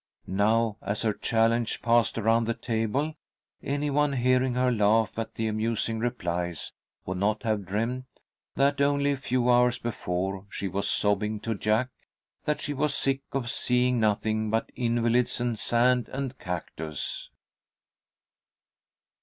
Now, 0.25 0.77
as 0.81 1.03
her 1.03 1.13
challenge 1.13 1.83
passed 1.83 2.17
around 2.17 2.45
the 2.45 2.55
table, 2.55 3.13
any 3.61 3.91
one 3.91 4.13
hearing 4.13 4.55
her 4.55 4.71
laugh 4.71 5.11
at 5.19 5.35
the 5.35 5.45
amusing 5.45 5.99
replies 5.99 6.73
would 7.05 7.19
not 7.19 7.43
have 7.43 7.67
dreamed 7.67 8.05
that 8.55 8.81
only 8.81 9.11
a 9.11 9.17
few 9.17 9.47
hours 9.47 9.77
before 9.77 10.47
she 10.49 10.67
was 10.67 10.89
sobbing 10.89 11.39
to 11.41 11.53
Jack 11.53 11.89
that 12.45 12.61
she 12.61 12.73
was 12.73 12.95
sick 12.95 13.21
of 13.31 13.51
seeing 13.51 13.99
nothing 13.99 14.49
but 14.49 14.71
invalids 14.75 15.39
and 15.39 15.59
sand 15.59 16.09
and 16.09 16.35
cactus. 16.39 17.29